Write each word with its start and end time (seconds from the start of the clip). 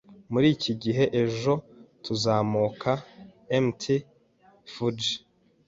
Muri 0.31 0.47
iki 0.55 0.73
gihe 0.83 1.03
ejo, 1.23 1.53
tuzamuka 2.05 2.91
Mt. 3.67 3.81
Fuji 4.71 5.13